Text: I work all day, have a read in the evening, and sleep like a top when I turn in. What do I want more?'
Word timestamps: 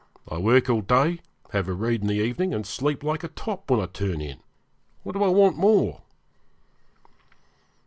I 0.27 0.39
work 0.39 0.67
all 0.67 0.81
day, 0.81 1.19
have 1.51 1.67
a 1.67 1.73
read 1.73 2.01
in 2.01 2.07
the 2.07 2.15
evening, 2.15 2.55
and 2.55 2.65
sleep 2.65 3.03
like 3.03 3.23
a 3.23 3.27
top 3.27 3.69
when 3.69 3.79
I 3.79 3.85
turn 3.85 4.19
in. 4.19 4.39
What 5.03 5.11
do 5.11 5.21
I 5.23 5.27
want 5.27 5.57
more?' 5.59 6.01